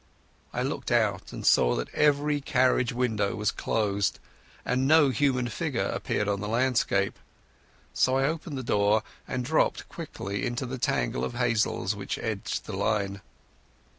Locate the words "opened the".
8.25-8.63